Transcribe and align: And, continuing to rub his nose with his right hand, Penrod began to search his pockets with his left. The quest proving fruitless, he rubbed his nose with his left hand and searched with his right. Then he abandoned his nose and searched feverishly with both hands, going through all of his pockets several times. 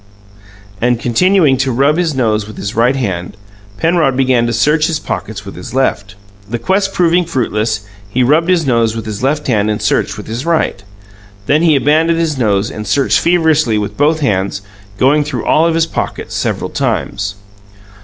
And, 0.81 0.99
continuing 0.99 1.57
to 1.57 1.71
rub 1.71 1.97
his 1.97 2.15
nose 2.15 2.47
with 2.47 2.57
his 2.57 2.75
right 2.75 2.95
hand, 2.95 3.37
Penrod 3.77 4.17
began 4.17 4.47
to 4.47 4.51
search 4.51 4.87
his 4.87 4.99
pockets 4.99 5.45
with 5.45 5.55
his 5.55 5.75
left. 5.75 6.15
The 6.49 6.57
quest 6.57 6.91
proving 6.91 7.23
fruitless, 7.23 7.81
he 8.09 8.23
rubbed 8.23 8.49
his 8.49 8.65
nose 8.65 8.95
with 8.95 9.05
his 9.05 9.21
left 9.21 9.45
hand 9.45 9.69
and 9.69 9.79
searched 9.79 10.17
with 10.17 10.25
his 10.25 10.43
right. 10.43 10.81
Then 11.45 11.61
he 11.61 11.75
abandoned 11.75 12.17
his 12.17 12.35
nose 12.35 12.71
and 12.71 12.87
searched 12.87 13.19
feverishly 13.19 13.77
with 13.77 13.95
both 13.95 14.21
hands, 14.21 14.63
going 14.97 15.23
through 15.23 15.45
all 15.45 15.67
of 15.67 15.75
his 15.75 15.85
pockets 15.85 16.33
several 16.33 16.71
times. 16.71 17.35